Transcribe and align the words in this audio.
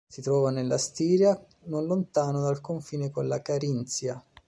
Si 0.07 0.23
trova 0.23 0.49
nella 0.49 0.79
Stiria 0.79 1.39
non 1.65 1.85
lontano 1.85 2.41
dal 2.41 2.59
confine 2.59 3.11
con 3.11 3.27
la 3.27 3.39
Carinzia. 3.43 4.19